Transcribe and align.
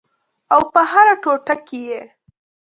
او 0.53 0.61
په 0.73 0.81
هره 0.91 1.15
ټوټه 1.23 1.55
کې 1.67 1.79
یې 1.89 2.01